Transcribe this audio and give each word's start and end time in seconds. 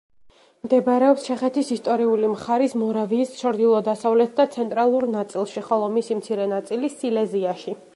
მდებარეობს 0.67 1.25
ჩეხეთის 1.27 1.69
ისტორიული 1.75 2.31
მხარის 2.31 2.73
მორავიის 2.85 3.37
ჩრდილო-დასავლეთ 3.43 4.35
და 4.41 4.49
ცენტრალურ 4.59 5.09
ნაწილში, 5.19 5.65
ხოლო 5.71 5.93
მისი 6.01 6.23
მცირე 6.23 6.51
ნაწილი 6.57 6.95
სილეზიაში. 6.99 7.83